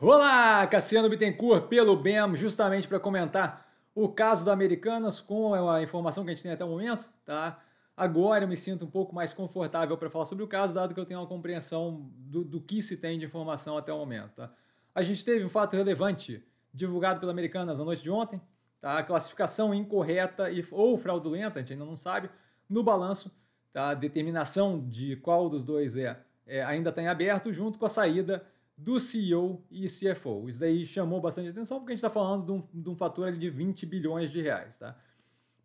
[0.00, 6.22] Olá, Cassiano Bittencourt pelo BEM, justamente para comentar o caso da Americanas com a informação
[6.22, 7.60] que a gente tem até o momento, tá?
[7.96, 11.00] Agora eu me sinto um pouco mais confortável para falar sobre o caso, dado que
[11.00, 14.52] eu tenho uma compreensão do, do, que se tem de informação até o momento, tá?
[14.94, 18.40] A gente teve um fato relevante divulgado pela Americanas na noite de ontem,
[18.80, 18.98] tá?
[18.98, 22.30] A classificação incorreta e, ou fraudulenta, a gente ainda não sabe,
[22.70, 23.36] no balanço,
[23.72, 23.88] tá?
[23.88, 27.90] A determinação de qual dos dois é, é ainda está em aberto, junto com a
[27.90, 28.46] saída
[28.78, 30.48] do CEO e CFO.
[30.48, 33.36] Isso daí chamou bastante atenção porque a gente está falando de um, de um fator
[33.36, 34.78] de 20 bilhões de reais.
[34.78, 34.96] Tá?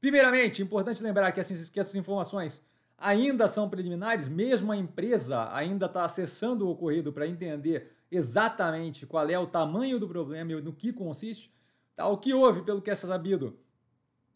[0.01, 2.59] Primeiramente, importante lembrar que, assim, que essas informações
[2.97, 9.29] ainda são preliminares, mesmo a empresa ainda está acessando o ocorrido para entender exatamente qual
[9.29, 11.53] é o tamanho do problema e no que consiste.
[11.95, 12.07] Tá?
[12.07, 13.59] O que houve, pelo que é sabido,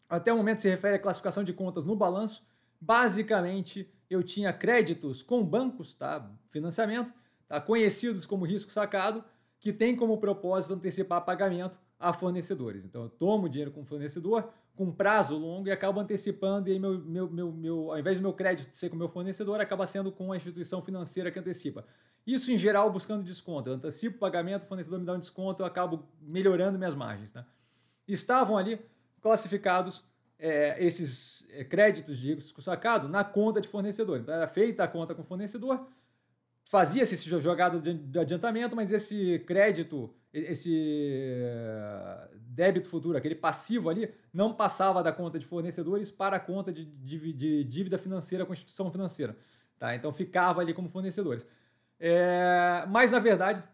[0.08, 2.46] até o momento se refere à classificação de contas no balanço.
[2.80, 6.30] Basicamente, eu tinha créditos com bancos, tá?
[6.50, 7.12] financiamento,
[7.48, 7.60] tá?
[7.60, 9.24] conhecidos como risco sacado,
[9.58, 12.84] que tem como propósito antecipar pagamento a fornecedores.
[12.84, 16.78] Então eu tomo dinheiro com o fornecedor com prazo longo e acabo antecipando, e aí
[16.78, 19.84] meu, meu, meu, meu, ao invés do meu crédito ser com o meu fornecedor, acaba
[19.88, 21.84] sendo com a instituição financeira que antecipa.
[22.24, 23.68] Isso, em geral, buscando desconto.
[23.68, 27.32] Eu antecipo o pagamento, o fornecedor me dá um desconto, eu acabo melhorando minhas margens.
[27.32, 27.44] Tá?
[28.06, 28.78] Estavam ali
[29.20, 30.04] classificados
[30.38, 34.20] é, esses é, créditos de risco sacado na conta de fornecedor.
[34.20, 35.88] Então, era feita a conta com o fornecedor,
[36.68, 40.70] fazia-se esse jogado de adiantamento, mas esse crédito, esse
[41.34, 46.70] eh, débito futuro, aquele passivo ali, não passava da conta de fornecedores para a conta
[46.70, 46.84] de
[47.64, 49.34] dívida financeira com a instituição financeira.
[49.78, 49.94] Tá?
[49.94, 51.46] Então ficava ali como fornecedores.
[51.98, 53.64] É, mas na verdade,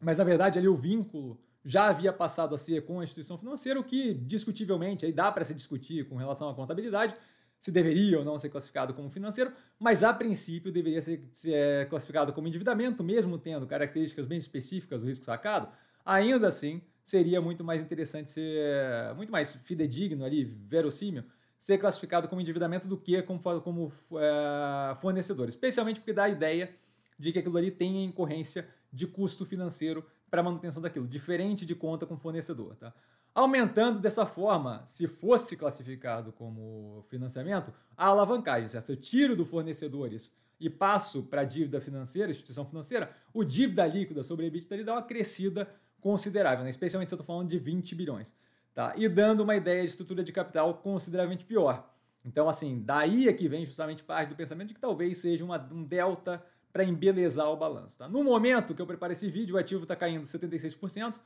[0.00, 3.78] mas na verdade ali o vínculo já havia passado a ser com a instituição financeira,
[3.78, 7.14] o que discutivelmente aí dá para se discutir com relação à contabilidade,
[7.58, 11.84] se deveria ou não ser classificado como financeiro, mas a princípio deveria ser, ser é,
[11.84, 15.68] classificado como endividamento, mesmo tendo características bem específicas do risco sacado,
[16.04, 21.24] ainda assim seria muito mais interessante ser, muito mais fidedigno ali, verossímil,
[21.58, 26.74] ser classificado como endividamento do que como, como é, fornecedor, especialmente porque dá a ideia
[27.18, 32.04] de que aquilo ali tem incorrência de custo financeiro para manutenção daquilo, diferente de conta
[32.06, 32.92] com fornecedor, tá?
[33.36, 38.66] Aumentando dessa forma, se fosse classificado como financiamento, a alavancagem.
[38.66, 43.86] Se eu tiro do fornecedores e passo para a dívida financeira, instituição financeira, o dívida
[43.86, 45.68] líquida sobre a EBITDA ele dá uma crescida
[46.00, 46.70] considerável, né?
[46.70, 48.32] especialmente se eu estou falando de 20 bilhões.
[48.74, 48.94] Tá?
[48.96, 51.92] E dando uma ideia de estrutura de capital consideravelmente pior.
[52.24, 55.58] Então, assim, daí é que vem justamente parte do pensamento de que talvez seja uma,
[55.70, 56.42] um delta
[56.72, 57.98] para embelezar o balanço.
[57.98, 58.08] Tá?
[58.08, 61.16] No momento que eu preparo esse vídeo, o ativo está caindo 76%,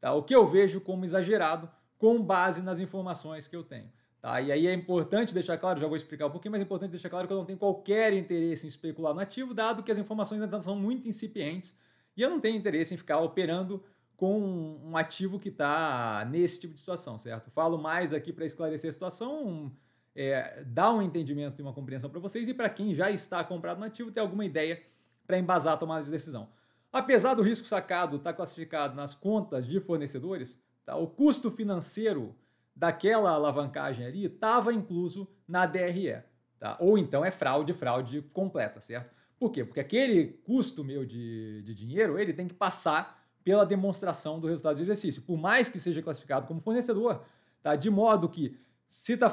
[0.00, 0.14] Tá?
[0.14, 3.90] O que eu vejo como exagerado com base nas informações que eu tenho.
[4.20, 4.40] Tá?
[4.40, 7.10] E aí é importante deixar claro, já vou explicar um pouquinho, mas é importante deixar
[7.10, 10.40] claro que eu não tenho qualquer interesse em especular no ativo, dado que as informações
[10.42, 11.74] ainda são muito incipientes
[12.16, 13.82] e eu não tenho interesse em ficar operando
[14.16, 17.50] com um ativo que está nesse tipo de situação, certo?
[17.50, 19.72] Falo mais aqui para esclarecer a situação,
[20.14, 23.78] é, dar um entendimento e uma compreensão para vocês e para quem já está comprado
[23.78, 24.82] no ativo ter alguma ideia
[25.26, 26.50] para embasar a tomada de decisão.
[26.92, 32.34] Apesar do risco sacado estar tá classificado nas contas de fornecedores, tá, o custo financeiro
[32.74, 36.22] daquela alavancagem ali estava incluso na DRE.
[36.58, 36.76] Tá?
[36.80, 39.14] Ou então é fraude, fraude completa, certo?
[39.38, 39.64] Por quê?
[39.64, 44.76] Porque aquele custo meu de, de dinheiro, ele tem que passar pela demonstração do resultado
[44.76, 45.22] do exercício.
[45.22, 47.24] Por mais que seja classificado como fornecedor,
[47.62, 47.74] tá?
[47.74, 48.58] de modo que,
[48.92, 49.30] se está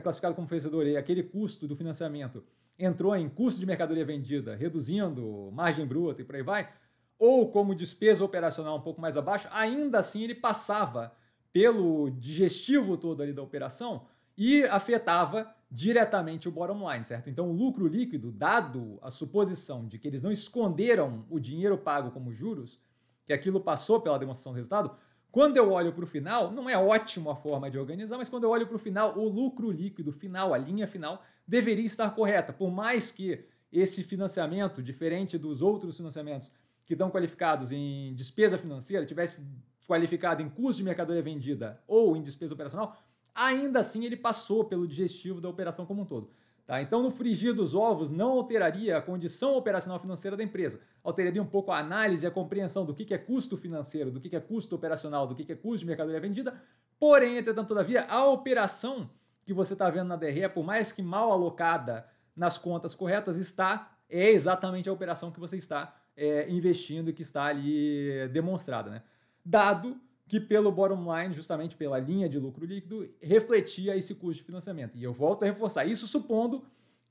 [0.00, 2.44] classificado como fornecedor e aquele custo do financiamento
[2.78, 6.72] entrou em custo de mercadoria vendida, reduzindo margem bruta e por aí vai,
[7.20, 11.12] ou como despesa operacional um pouco mais abaixo, ainda assim ele passava
[11.52, 14.06] pelo digestivo todo ali da operação
[14.38, 17.28] e afetava diretamente o bottom line, certo?
[17.28, 22.10] Então o lucro líquido, dado a suposição de que eles não esconderam o dinheiro pago
[22.10, 22.80] como juros,
[23.26, 24.96] que aquilo passou pela demonstração do resultado,
[25.30, 28.44] quando eu olho para o final, não é ótima a forma de organizar, mas quando
[28.44, 32.52] eu olho para o final, o lucro líquido final, a linha final, deveria estar correta,
[32.52, 36.50] por mais que esse financiamento, diferente dos outros financiamentos,
[36.90, 39.46] que estão qualificados em despesa financeira tivesse
[39.86, 42.98] qualificado em custo de mercadoria vendida ou em despesa operacional,
[43.32, 46.32] ainda assim ele passou pelo digestivo da operação como um todo.
[46.66, 46.82] Tá?
[46.82, 50.80] Então, no frigir dos ovos, não alteraria a condição operacional financeira da empresa.
[51.04, 54.34] Alteraria um pouco a análise e a compreensão do que é custo financeiro, do que
[54.34, 56.60] é custo operacional, do que é custo de mercadoria vendida.
[56.98, 59.08] Porém, entretanto, todavia, a operação
[59.44, 62.04] que você está vendo na DRE, por mais que mal alocada
[62.34, 67.44] nas contas corretas, está é exatamente a operação que você está é, investindo que está
[67.44, 68.90] ali demonstrada.
[68.90, 69.02] Né?
[69.42, 74.44] Dado que pelo bottom line, justamente pela linha de lucro líquido, refletia esse custo de
[74.44, 74.96] financiamento.
[74.96, 76.62] E eu volto a reforçar isso supondo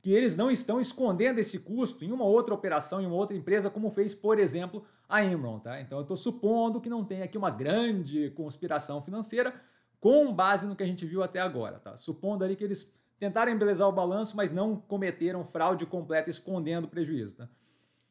[0.01, 3.69] que eles não estão escondendo esse custo em uma outra operação, em uma outra empresa,
[3.69, 5.59] como fez, por exemplo, a Enron.
[5.59, 5.81] Tá?
[5.81, 9.53] Então eu estou supondo que não tem aqui uma grande conspiração financeira
[9.99, 11.79] com base no que a gente viu até agora.
[11.79, 11.97] Tá?
[11.97, 17.35] Supondo ali que eles tentaram embelezar o balanço, mas não cometeram fraude completa escondendo prejuízo.
[17.35, 17.49] Tá?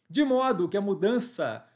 [0.09, 1.67] De modo que a mudança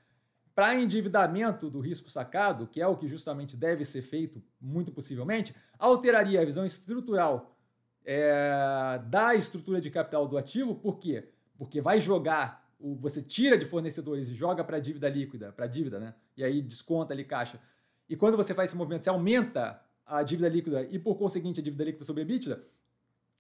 [0.55, 5.55] para endividamento do risco sacado, que é o que justamente deve ser feito, muito possivelmente,
[5.79, 7.57] alteraria a visão estrutural
[8.05, 11.29] é, da estrutura de capital do ativo, por quê?
[11.57, 15.99] Porque vai jogar, o, você tira de fornecedores e joga para dívida líquida, para dívida,
[15.99, 16.15] né?
[16.37, 17.59] E aí desconta ali caixa.
[18.09, 21.63] E quando você faz esse movimento, você aumenta a dívida líquida e, por conseguinte, a
[21.63, 22.63] dívida líquida sobre EBITDA,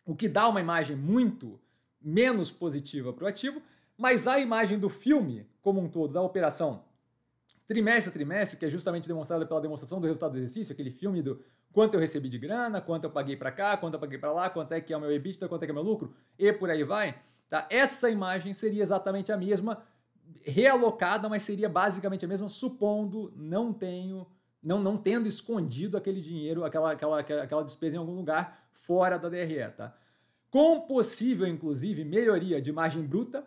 [0.04, 1.60] o que dá uma imagem muito
[2.00, 3.60] menos positiva para o ativo,
[4.02, 6.82] mas a imagem do filme como um todo, da operação,
[7.64, 11.22] trimestre a trimestre, que é justamente demonstrada pela demonstração do resultado do exercício, aquele filme
[11.22, 11.40] do
[11.72, 14.50] quanto eu recebi de grana, quanto eu paguei para cá, quanto eu paguei para lá,
[14.50, 16.52] quanto é que é o meu EBITDA, quanto é que é o meu lucro, e
[16.52, 17.14] por aí vai.
[17.48, 17.64] Tá?
[17.70, 19.80] Essa imagem seria exatamente a mesma,
[20.42, 24.26] realocada, mas seria basicamente a mesma, supondo não tenho,
[24.60, 29.28] não, não tendo escondido aquele dinheiro, aquela, aquela, aquela despesa em algum lugar fora da
[29.28, 29.68] DRE.
[29.76, 29.96] Tá?
[30.50, 33.46] Com possível, inclusive, melhoria de margem bruta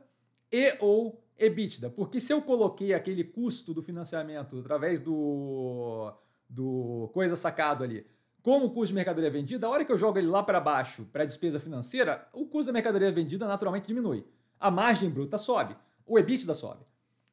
[0.52, 1.90] e ou EBITDA.
[1.90, 6.14] Porque se eu coloquei aquele custo do financiamento através do,
[6.50, 8.06] do coisa sacado ali,
[8.42, 11.26] como custo de mercadoria vendida, a hora que eu jogo ele lá para baixo para
[11.26, 14.26] despesa financeira, o custo da mercadoria vendida naturalmente diminui.
[14.60, 15.76] A margem bruta sobe,
[16.06, 16.86] o EBITDA sobe.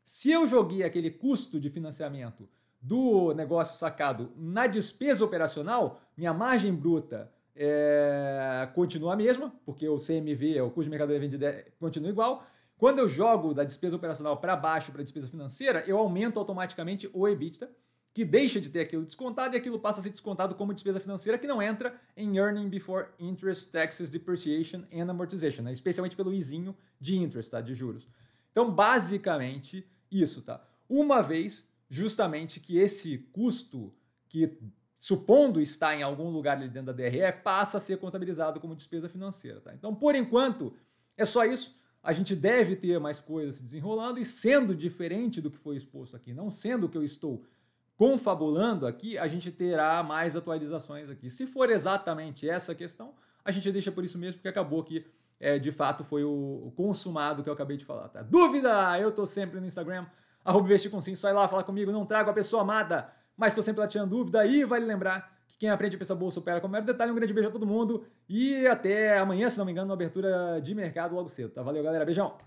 [0.03, 2.49] Se eu joguei aquele custo de financiamento
[2.81, 9.99] do negócio sacado na despesa operacional, minha margem bruta é, continua a mesma, porque o
[9.99, 12.47] CMV, o custo de mercadoria vendida, continua igual,
[12.83, 17.09] quando eu jogo da despesa operacional para baixo para a despesa financeira, eu aumento automaticamente
[17.13, 17.71] o EBITDA,
[18.13, 21.39] que deixa de ter aquilo descontado e aquilo passa a ser descontado como despesa financeira
[21.39, 25.73] que não entra em Earning Before Interest, Taxes, Depreciation and Amortization, né?
[25.73, 27.61] especialmente pelo izinho de interest, tá?
[27.61, 28.09] de juros.
[28.51, 30.61] Então, basicamente, isso, tá?
[30.89, 33.95] Uma vez, justamente, que esse custo
[34.29, 34.59] que
[34.99, 39.09] supondo estar em algum lugar ali dentro da DRE, passa a ser contabilizado como despesa
[39.09, 39.61] financeira.
[39.61, 39.73] Tá?
[39.73, 40.75] Então, por enquanto,
[41.17, 45.51] é só isso a gente deve ter mais coisas se desenrolando e sendo diferente do
[45.51, 47.45] que foi exposto aqui, não sendo o que eu estou
[47.97, 51.31] confabulando aqui, a gente terá mais atualizações aqui.
[51.31, 53.15] Se for exatamente essa questão,
[53.45, 55.07] a gente deixa por isso mesmo, porque acabou que
[55.39, 58.09] é, de fato foi o, consumado que eu acabei de falar.
[58.09, 58.23] Tá?
[58.23, 58.99] Dúvida?
[58.99, 60.07] Eu tô sempre no Instagram,
[60.45, 63.53] arroba vestir com sim, só ir lá falar comigo, não trago a pessoa amada, mas
[63.53, 65.32] estou sempre lá tirando dúvida e vale lembrar
[65.63, 67.13] quem aprende a pensar bolsa opera com mero detalhe.
[67.13, 70.61] Um grande beijo a todo mundo e até amanhã, se não me engano, na abertura
[70.61, 71.51] de mercado logo cedo.
[71.51, 71.63] Tá?
[71.63, 72.05] Valeu, galera.
[72.05, 72.35] Beijão.